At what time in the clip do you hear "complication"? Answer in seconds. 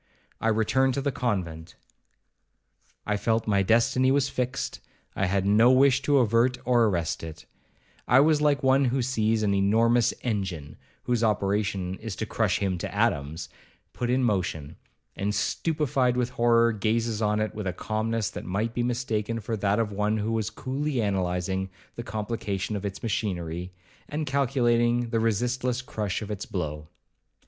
22.01-22.75